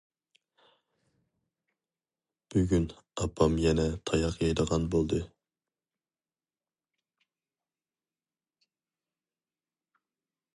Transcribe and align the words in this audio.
بۈگۈن 2.55 2.87
ئاپام 3.25 3.57
يەنە 3.65 3.85
تاياق 4.11 4.41
يەيدىغان 4.45 4.89
بولدى. 4.95 5.21